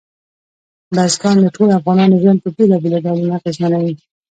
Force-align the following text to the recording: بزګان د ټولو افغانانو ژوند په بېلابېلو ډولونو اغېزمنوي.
بزګان 0.95 1.37
د 1.41 1.45
ټولو 1.55 1.71
افغانانو 1.79 2.19
ژوند 2.23 2.39
په 2.43 2.49
بېلابېلو 2.55 3.03
ډولونو 3.05 3.33
اغېزمنوي. 3.37 3.93